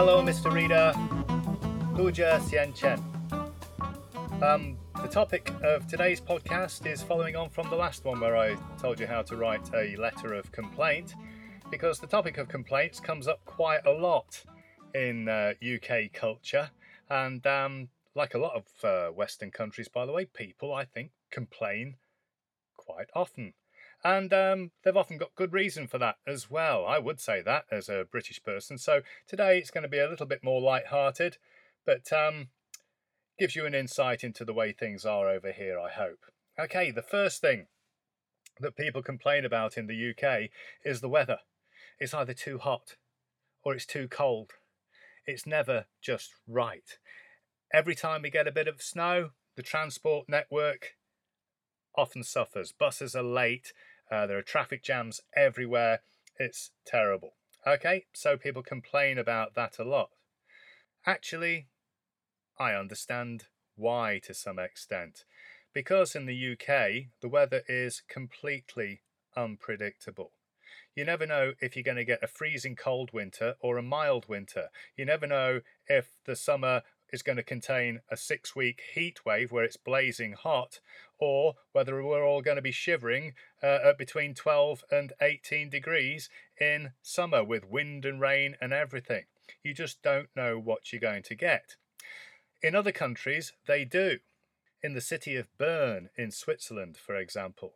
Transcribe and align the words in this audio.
Hello, 0.00 0.22
Mr. 0.22 0.52
Reader. 0.52 0.92
Huja 1.96 2.38
Xian 2.48 2.72
Chen. 2.72 3.02
Um, 4.40 4.78
the 5.02 5.08
topic 5.08 5.52
of 5.64 5.88
today's 5.88 6.20
podcast 6.20 6.86
is 6.86 7.02
following 7.02 7.34
on 7.34 7.50
from 7.50 7.68
the 7.68 7.74
last 7.74 8.04
one 8.04 8.20
where 8.20 8.36
I 8.36 8.54
told 8.80 9.00
you 9.00 9.08
how 9.08 9.22
to 9.22 9.36
write 9.36 9.68
a 9.74 9.96
letter 9.96 10.34
of 10.34 10.52
complaint, 10.52 11.16
because 11.68 11.98
the 11.98 12.06
topic 12.06 12.38
of 12.38 12.46
complaints 12.46 13.00
comes 13.00 13.26
up 13.26 13.44
quite 13.44 13.84
a 13.86 13.90
lot 13.90 14.40
in 14.94 15.28
uh, 15.28 15.54
UK 15.60 16.12
culture, 16.12 16.70
and 17.10 17.44
um, 17.44 17.88
like 18.14 18.34
a 18.34 18.38
lot 18.38 18.54
of 18.54 18.84
uh, 18.84 19.12
Western 19.12 19.50
countries, 19.50 19.88
by 19.88 20.06
the 20.06 20.12
way, 20.12 20.26
people 20.26 20.72
I 20.72 20.84
think 20.84 21.10
complain 21.32 21.96
quite 22.76 23.08
often. 23.16 23.52
And 24.04 24.32
um, 24.32 24.70
they've 24.84 24.96
often 24.96 25.18
got 25.18 25.34
good 25.34 25.52
reason 25.52 25.86
for 25.86 25.98
that 25.98 26.16
as 26.26 26.50
well. 26.50 26.86
I 26.86 26.98
would 26.98 27.20
say 27.20 27.42
that 27.42 27.64
as 27.70 27.88
a 27.88 28.06
British 28.10 28.42
person. 28.42 28.78
So 28.78 29.00
today 29.26 29.58
it's 29.58 29.70
going 29.70 29.82
to 29.82 29.88
be 29.88 29.98
a 29.98 30.08
little 30.08 30.26
bit 30.26 30.44
more 30.44 30.60
light-hearted, 30.60 31.38
but 31.84 32.12
um, 32.12 32.48
gives 33.38 33.56
you 33.56 33.66
an 33.66 33.74
insight 33.74 34.22
into 34.22 34.44
the 34.44 34.52
way 34.52 34.72
things 34.72 35.04
are 35.04 35.28
over 35.28 35.52
here, 35.52 35.78
I 35.78 35.90
hope. 35.90 36.20
Okay, 36.58 36.90
the 36.90 37.02
first 37.02 37.40
thing 37.40 37.66
that 38.60 38.76
people 38.76 39.02
complain 39.02 39.44
about 39.44 39.76
in 39.76 39.86
the 39.86 40.10
UK 40.10 40.50
is 40.84 41.00
the 41.00 41.08
weather. 41.08 41.38
It's 41.98 42.14
either 42.14 42.34
too 42.34 42.58
hot 42.58 42.96
or 43.64 43.74
it's 43.74 43.86
too 43.86 44.08
cold. 44.08 44.52
It's 45.26 45.46
never 45.46 45.86
just 46.00 46.34
right. 46.46 46.98
Every 47.72 47.94
time 47.94 48.22
we 48.22 48.30
get 48.30 48.48
a 48.48 48.52
bit 48.52 48.68
of 48.68 48.80
snow, 48.80 49.30
the 49.56 49.62
transport 49.62 50.28
network 50.28 50.94
often 51.96 52.22
suffers. 52.22 52.72
Buses 52.72 53.14
are 53.14 53.22
late, 53.22 53.72
uh, 54.10 54.26
there 54.26 54.38
are 54.38 54.42
traffic 54.42 54.82
jams 54.82 55.20
everywhere. 55.36 56.00
It's 56.38 56.70
terrible. 56.86 57.34
Okay, 57.66 58.06
so 58.12 58.36
people 58.36 58.62
complain 58.62 59.18
about 59.18 59.54
that 59.54 59.78
a 59.78 59.84
lot. 59.84 60.10
Actually, 61.06 61.66
I 62.58 62.74
understand 62.74 63.46
why 63.76 64.20
to 64.24 64.34
some 64.34 64.58
extent. 64.58 65.24
Because 65.72 66.14
in 66.14 66.26
the 66.26 66.52
UK, 66.52 67.10
the 67.20 67.28
weather 67.28 67.62
is 67.68 68.02
completely 68.08 69.02
unpredictable. 69.36 70.32
You 70.94 71.04
never 71.04 71.26
know 71.26 71.52
if 71.60 71.76
you're 71.76 71.84
going 71.84 71.96
to 71.96 72.04
get 72.04 72.24
a 72.24 72.26
freezing 72.26 72.74
cold 72.74 73.12
winter 73.12 73.54
or 73.60 73.76
a 73.76 73.82
mild 73.82 74.28
winter. 74.28 74.68
You 74.96 75.04
never 75.04 75.26
know 75.26 75.60
if 75.86 76.16
the 76.24 76.34
summer 76.34 76.82
is 77.12 77.22
going 77.22 77.36
to 77.36 77.42
contain 77.42 78.00
a 78.10 78.16
six 78.16 78.54
week 78.54 78.82
heat 78.94 79.24
wave 79.24 79.52
where 79.52 79.64
it's 79.64 79.76
blazing 79.76 80.32
hot, 80.32 80.80
or 81.18 81.54
whether 81.72 82.02
we're 82.02 82.26
all 82.26 82.42
going 82.42 82.56
to 82.56 82.62
be 82.62 82.72
shivering 82.72 83.34
uh, 83.62 83.78
at 83.84 83.98
between 83.98 84.34
12 84.34 84.84
and 84.90 85.12
18 85.20 85.70
degrees 85.70 86.28
in 86.60 86.92
summer 87.02 87.42
with 87.42 87.64
wind 87.68 88.04
and 88.04 88.20
rain 88.20 88.56
and 88.60 88.72
everything. 88.72 89.24
You 89.62 89.74
just 89.74 90.02
don't 90.02 90.28
know 90.36 90.58
what 90.58 90.92
you're 90.92 91.00
going 91.00 91.22
to 91.24 91.34
get. 91.34 91.76
In 92.62 92.74
other 92.74 92.92
countries, 92.92 93.52
they 93.66 93.84
do. 93.84 94.18
In 94.82 94.94
the 94.94 95.00
city 95.00 95.36
of 95.36 95.56
Bern 95.58 96.10
in 96.16 96.30
Switzerland, 96.30 96.96
for 96.96 97.16
example, 97.16 97.74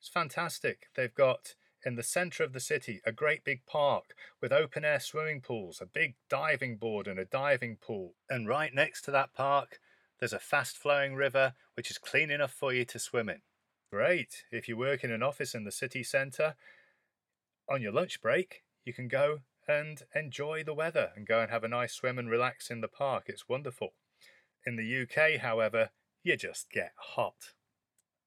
it's 0.00 0.08
fantastic. 0.08 0.88
They've 0.94 1.14
got 1.14 1.54
in 1.84 1.96
the 1.96 2.02
centre 2.02 2.42
of 2.42 2.52
the 2.52 2.60
city 2.60 3.00
a 3.04 3.12
great 3.12 3.44
big 3.44 3.66
park 3.66 4.14
with 4.40 4.52
open 4.52 4.84
air 4.84 5.00
swimming 5.00 5.40
pools, 5.40 5.80
a 5.80 5.86
big 5.86 6.14
diving 6.28 6.76
board, 6.76 7.06
and 7.06 7.18
a 7.18 7.24
diving 7.24 7.76
pool. 7.76 8.14
And 8.28 8.48
right 8.48 8.74
next 8.74 9.02
to 9.02 9.10
that 9.10 9.34
park, 9.34 9.80
there's 10.18 10.32
a 10.32 10.38
fast 10.38 10.76
flowing 10.76 11.14
river 11.14 11.54
which 11.74 11.90
is 11.90 11.98
clean 11.98 12.30
enough 12.30 12.52
for 12.52 12.72
you 12.72 12.84
to 12.86 12.98
swim 12.98 13.28
in. 13.28 13.42
Great. 13.90 14.44
If 14.50 14.68
you 14.68 14.76
work 14.76 15.04
in 15.04 15.12
an 15.12 15.22
office 15.22 15.54
in 15.54 15.64
the 15.64 15.72
city 15.72 16.02
centre, 16.02 16.54
on 17.68 17.82
your 17.82 17.92
lunch 17.92 18.20
break, 18.20 18.62
you 18.84 18.92
can 18.92 19.08
go 19.08 19.40
and 19.66 20.02
enjoy 20.14 20.62
the 20.64 20.74
weather 20.74 21.10
and 21.16 21.26
go 21.26 21.40
and 21.40 21.50
have 21.50 21.64
a 21.64 21.68
nice 21.68 21.94
swim 21.94 22.18
and 22.18 22.30
relax 22.30 22.70
in 22.70 22.80
the 22.80 22.88
park. 22.88 23.24
It's 23.26 23.48
wonderful. 23.48 23.94
In 24.66 24.76
the 24.76 25.02
UK, 25.02 25.40
however, 25.40 25.90
you 26.22 26.36
just 26.36 26.70
get 26.70 26.92
hot. 26.96 27.52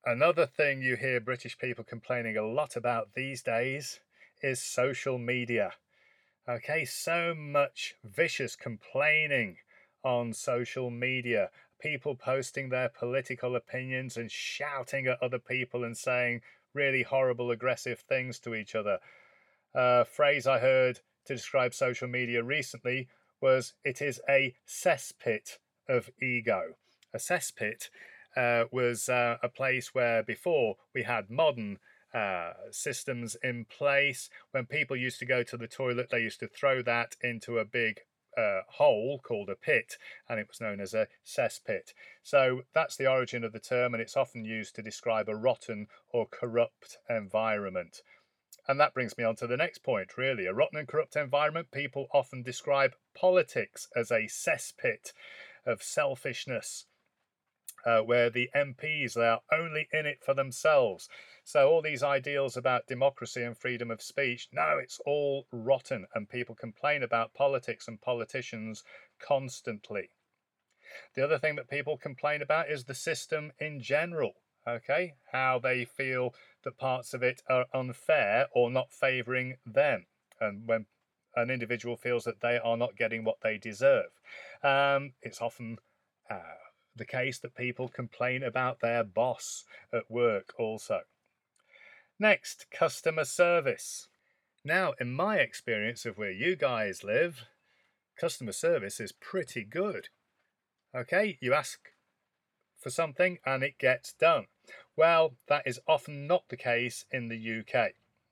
Another 0.08 0.46
thing 0.46 0.82
you 0.82 0.96
hear 0.96 1.20
British 1.20 1.58
people 1.58 1.84
complaining 1.84 2.38
a 2.38 2.48
lot 2.48 2.78
about 2.78 3.10
these 3.14 3.44
days 3.44 4.00
is 4.42 4.62
social 4.62 5.18
media. 5.18 5.74
Okay, 6.48 6.86
so 6.86 7.36
much 7.36 7.94
vicious 8.06 8.56
complaining 8.56 9.58
on 10.06 10.32
social 10.32 10.90
media. 10.90 11.50
People 11.82 12.16
posting 12.16 12.70
their 12.70 12.88
political 12.88 13.54
opinions 13.58 14.16
and 14.16 14.32
shouting 14.32 15.08
at 15.08 15.22
other 15.22 15.40
people 15.40 15.84
and 15.84 15.98
saying 15.98 16.40
really 16.74 17.04
horrible, 17.04 17.52
aggressive 17.52 18.00
things 18.00 18.40
to 18.40 18.56
each 18.56 18.76
other. 18.76 19.00
A 19.76 20.06
phrase 20.06 20.48
I 20.48 20.60
heard 20.60 21.02
to 21.26 21.36
describe 21.36 21.74
social 21.74 22.08
media 22.08 22.42
recently 22.44 23.10
was 23.42 23.74
it 23.84 24.02
is 24.02 24.22
a 24.30 24.56
cesspit 24.66 25.58
of 25.90 26.10
ego. 26.22 26.76
A 27.14 27.18
cesspit 27.18 27.90
uh, 28.38 28.66
was 28.72 29.10
uh, 29.10 29.38
a 29.42 29.50
place 29.50 29.94
where 29.94 30.24
before 30.24 30.76
we 30.94 31.04
had 31.04 31.30
modern 31.30 31.80
uh, 32.14 32.54
systems 32.72 33.36
in 33.44 33.66
place. 33.66 34.30
When 34.52 34.66
people 34.66 34.96
used 34.96 35.20
to 35.20 35.26
go 35.26 35.44
to 35.44 35.58
the 35.58 35.68
toilet, 35.68 36.10
they 36.10 36.22
used 36.22 36.40
to 36.40 36.48
throw 36.48 36.82
that 36.84 37.16
into 37.22 37.58
a 37.58 37.66
big 37.66 38.02
uh, 38.38 38.62
hole 38.68 39.20
called 39.20 39.50
a 39.50 39.56
pit, 39.56 39.98
and 40.30 40.40
it 40.40 40.48
was 40.48 40.62
known 40.62 40.80
as 40.80 40.94
a 40.94 41.08
cesspit. 41.26 41.94
So 42.24 42.62
that's 42.74 42.96
the 42.96 43.10
origin 43.10 43.44
of 43.44 43.52
the 43.52 43.60
term, 43.60 43.94
and 43.94 44.02
it's 44.02 44.16
often 44.16 44.46
used 44.46 44.76
to 44.76 44.82
describe 44.82 45.28
a 45.28 45.36
rotten 45.36 45.88
or 46.10 46.28
corrupt 46.28 46.98
environment. 47.10 48.02
And 48.68 48.80
that 48.80 48.94
brings 48.94 49.18
me 49.18 49.24
on 49.24 49.36
to 49.38 49.48
the 49.48 49.58
next 49.58 49.80
point, 49.80 50.18
really. 50.18 50.46
A 50.46 50.54
rotten 50.54 50.78
and 50.78 50.88
corrupt 50.88 51.16
environment, 51.16 51.72
people 51.72 52.08
often 52.14 52.44
describe 52.44 52.96
politics 53.16 53.88
as 53.96 54.12
a 54.12 54.28
cesspit 54.28 55.14
of 55.66 55.82
selfishness 55.82 56.86
uh, 57.88 58.02
where 58.02 58.30
the 58.30 58.50
MPs 58.54 59.14
they 59.14 59.26
are 59.26 59.40
only 59.50 59.88
in 59.94 60.06
it 60.06 60.22
for 60.22 60.34
themselves. 60.34 61.08
So, 61.46 61.70
all 61.70 61.82
these 61.82 62.04
ideals 62.04 62.58
about 62.58 62.86
democracy 62.86 63.42
and 63.42 63.58
freedom 63.58 63.90
of 63.90 64.02
speech, 64.02 64.50
no, 64.52 64.78
it's 64.78 65.00
all 65.06 65.48
rotten, 65.54 66.06
and 66.14 66.30
people 66.30 66.54
complain 66.54 67.02
about 67.02 67.34
politics 67.34 67.88
and 67.88 68.02
politicians 68.02 68.84
constantly. 69.20 70.10
The 71.16 71.24
other 71.24 71.40
thing 71.40 71.56
that 71.56 71.70
people 71.70 71.98
complain 71.98 72.42
about 72.42 72.70
is 72.70 72.84
the 72.84 72.94
system 72.94 73.54
in 73.58 73.80
general, 73.80 74.34
okay? 74.68 75.14
How 75.32 75.58
they 75.58 75.86
feel 75.86 76.34
that 76.66 76.78
parts 76.78 77.14
of 77.14 77.24
it 77.24 77.42
are 77.50 77.68
unfair 77.74 78.48
or 78.52 78.70
not 78.70 78.92
favouring 78.92 79.56
them. 79.66 80.08
And 80.42 80.68
when 80.68 80.88
an 81.38 81.50
individual 81.50 81.96
feels 81.96 82.26
that 82.26 82.42
they 82.42 82.58
are 82.58 82.76
not 82.76 82.98
getting 82.98 83.24
what 83.24 83.38
they 83.42 83.58
deserve, 83.58 84.12
um, 84.62 85.14
it's 85.22 85.42
often 85.42 85.78
uh, 86.30 86.67
the 86.98 87.06
case 87.06 87.40
that 87.40 87.56
people 87.56 87.88
complain 87.88 88.44
about 88.44 88.80
their 88.80 89.04
boss 89.04 89.64
at 89.94 90.10
work 90.10 90.54
also. 90.58 91.02
Next, 92.20 92.66
customer 92.72 93.26
service. 93.26 94.08
Now, 94.64 94.94
in 95.00 95.14
my 95.14 95.38
experience 95.38 96.06
of 96.06 96.18
where 96.18 96.32
you 96.32 96.56
guys 96.56 97.04
live, 97.04 97.46
customer 98.20 98.52
service 98.52 99.00
is 99.00 99.12
pretty 99.12 99.64
good. 99.64 100.10
Okay, 100.96 101.38
you 101.40 101.54
ask 101.54 101.80
for 102.80 102.90
something 102.90 103.38
and 103.46 103.64
it 103.64 103.78
gets 103.78 104.14
done. 104.14 104.48
Well, 104.96 105.36
that 105.48 105.68
is 105.68 105.80
often 105.88 106.26
not 106.28 106.50
the 106.50 106.58
case 106.58 107.06
in 107.12 107.28
the 107.28 107.60
UK. 107.60 107.92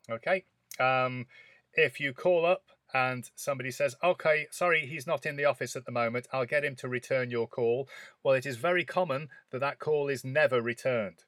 Okay, 0.09 0.45
um, 0.79 1.27
if 1.73 1.99
you 1.99 2.13
call 2.13 2.45
up 2.45 2.63
and 2.95 3.29
somebody 3.35 3.71
says, 3.71 3.93
okay, 4.01 4.47
sorry, 4.51 4.85
he's 4.85 5.05
not 5.05 5.25
in 5.25 5.35
the 5.35 5.43
office 5.43 5.75
at 5.75 5.85
the 5.85 5.91
moment, 5.91 6.29
I'll 6.31 6.45
get 6.45 6.63
him 6.63 6.77
to 6.77 6.87
return 6.87 7.29
your 7.29 7.45
call. 7.45 7.89
Well, 8.23 8.35
it 8.35 8.45
is 8.45 8.55
very 8.55 8.85
common 8.85 9.27
that 9.51 9.59
that 9.59 9.79
call 9.79 10.07
is 10.07 10.23
never 10.23 10.61
returned. 10.61 11.25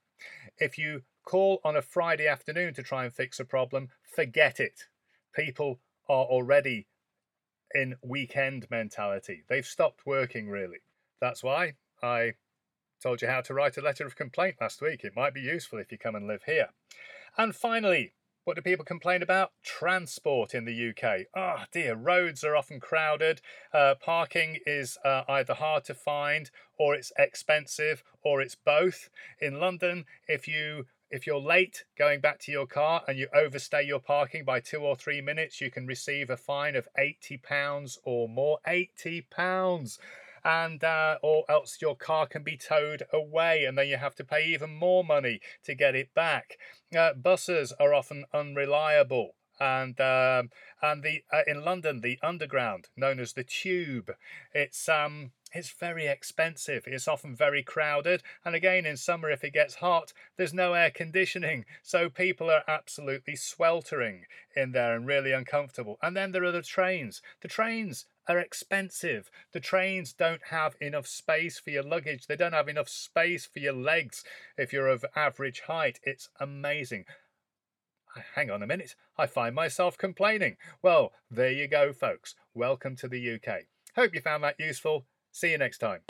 If 0.57 0.77
you 0.77 1.01
call 1.25 1.59
on 1.65 1.75
a 1.75 1.81
Friday 1.81 2.25
afternoon 2.25 2.73
to 2.75 2.83
try 2.83 3.03
and 3.03 3.13
fix 3.13 3.37
a 3.37 3.43
problem, 3.43 3.89
forget 4.01 4.61
it. 4.61 4.85
People 5.35 5.81
are 6.07 6.23
already 6.23 6.87
in 7.75 7.95
weekend 8.01 8.67
mentality. 8.71 9.43
They've 9.49 9.65
stopped 9.65 10.05
working, 10.05 10.47
really. 10.47 10.79
That's 11.19 11.43
why 11.43 11.73
I 12.01 12.35
told 13.03 13.21
you 13.21 13.27
how 13.27 13.41
to 13.41 13.53
write 13.53 13.75
a 13.75 13.81
letter 13.81 14.05
of 14.05 14.15
complaint 14.15 14.55
last 14.61 14.81
week. 14.81 15.03
It 15.03 15.17
might 15.17 15.33
be 15.33 15.41
useful 15.41 15.79
if 15.79 15.91
you 15.91 15.97
come 15.97 16.15
and 16.15 16.27
live 16.27 16.43
here. 16.45 16.69
And 17.37 17.53
finally, 17.53 18.13
what 18.47 18.55
do 18.55 18.61
people 18.61 18.85
complain 18.85 19.21
about? 19.21 19.51
Transport 19.61 20.55
in 20.55 20.63
the 20.63 20.89
UK. 20.89 21.25
Ah, 21.35 21.57
oh, 21.59 21.63
dear, 21.73 21.95
roads 21.95 22.45
are 22.45 22.55
often 22.55 22.79
crowded. 22.79 23.41
Uh, 23.73 23.93
parking 23.99 24.59
is 24.65 24.97
uh, 25.03 25.23
either 25.27 25.53
hard 25.53 25.83
to 25.83 25.93
find, 25.93 26.49
or 26.79 26.95
it's 26.95 27.11
expensive, 27.19 28.05
or 28.23 28.39
it's 28.39 28.55
both. 28.55 29.09
In 29.41 29.59
London, 29.59 30.05
if 30.29 30.47
you 30.47 30.85
if 31.11 31.27
you're 31.27 31.41
late 31.41 31.83
going 31.97 32.21
back 32.21 32.39
to 32.39 32.51
your 32.53 32.65
car 32.65 33.01
and 33.05 33.17
you 33.17 33.27
overstay 33.35 33.83
your 33.83 33.99
parking 33.99 34.45
by 34.45 34.61
two 34.61 34.79
or 34.79 34.95
three 34.95 35.19
minutes, 35.19 35.59
you 35.59 35.69
can 35.69 35.85
receive 35.85 36.29
a 36.29 36.37
fine 36.37 36.77
of 36.77 36.87
£80 36.97 37.97
or 38.05 38.29
more. 38.29 38.59
£80! 38.65 39.99
And 40.47 40.81
uh, 40.81 41.17
or 41.21 41.43
else 41.49 41.77
your 41.81 41.95
car 41.97 42.25
can 42.25 42.41
be 42.41 42.55
towed 42.55 43.03
away 43.11 43.65
and 43.65 43.77
then 43.77 43.87
you 43.89 43.97
have 43.97 44.15
to 44.15 44.23
pay 44.23 44.45
even 44.47 44.73
more 44.73 45.03
money 45.03 45.41
to 45.65 45.75
get 45.75 45.93
it 45.93 46.13
back. 46.13 46.57
Uh, 46.97 47.13
buses 47.13 47.73
are 47.79 47.93
often 47.93 48.23
unreliable. 48.33 49.35
And 49.59 49.99
um, 49.99 50.49
and 50.81 51.03
the 51.03 51.23
uh, 51.31 51.41
in 51.47 51.63
London 51.63 52.01
the 52.01 52.19
underground 52.21 52.87
known 52.95 53.19
as 53.19 53.33
the 53.33 53.43
tube. 53.43 54.11
It's 54.53 54.87
um 54.89 55.31
it's 55.53 55.71
very 55.71 56.07
expensive. 56.07 56.83
It's 56.87 57.07
often 57.07 57.35
very 57.35 57.63
crowded, 57.63 58.21
and 58.43 58.55
again 58.55 58.85
in 58.85 58.97
summer 58.97 59.31
if 59.31 59.43
it 59.43 59.53
gets 59.53 59.75
hot, 59.75 60.13
there's 60.35 60.53
no 60.53 60.73
air 60.73 60.91
conditioning, 60.91 61.65
so 61.83 62.09
people 62.09 62.49
are 62.49 62.63
absolutely 62.67 63.35
sweltering 63.35 64.25
in 64.55 64.73
there 64.73 64.95
and 64.95 65.07
really 65.07 65.31
uncomfortable. 65.31 65.97
And 66.01 66.15
then 66.15 66.31
there 66.31 66.43
are 66.43 66.51
the 66.51 66.61
trains. 66.61 67.21
The 67.41 67.47
trains 67.47 68.05
are 68.27 68.39
expensive. 68.39 69.31
The 69.53 69.59
trains 69.59 70.13
don't 70.13 70.47
have 70.49 70.75
enough 70.81 71.07
space 71.07 71.59
for 71.59 71.69
your 71.69 71.83
luggage. 71.83 72.27
They 72.27 72.35
don't 72.35 72.53
have 72.53 72.67
enough 72.67 72.89
space 72.89 73.45
for 73.45 73.59
your 73.59 73.73
legs 73.73 74.23
if 74.57 74.73
you're 74.73 74.89
of 74.89 75.05
average 75.15 75.61
height. 75.61 75.99
It's 76.03 76.29
amazing. 76.39 77.05
Hang 78.35 78.49
on 78.49 78.63
a 78.63 78.67
minute, 78.67 78.95
I 79.17 79.27
find 79.27 79.55
myself 79.55 79.97
complaining. 79.97 80.57
Well, 80.81 81.11
there 81.29 81.51
you 81.51 81.67
go, 81.67 81.93
folks. 81.93 82.35
Welcome 82.53 82.95
to 82.97 83.07
the 83.07 83.35
UK. 83.35 83.61
Hope 83.95 84.13
you 84.13 84.21
found 84.21 84.43
that 84.43 84.55
useful. 84.59 85.05
See 85.31 85.51
you 85.51 85.57
next 85.57 85.79
time. 85.79 86.01